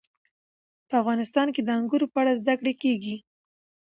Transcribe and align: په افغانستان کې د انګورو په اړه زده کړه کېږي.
په 0.87 0.93
افغانستان 1.01 1.47
کې 1.55 1.61
د 1.63 1.69
انګورو 1.77 2.07
په 2.13 2.17
اړه 2.21 2.33
زده 2.41 2.53
کړه 2.59 2.73
کېږي. 2.81 3.15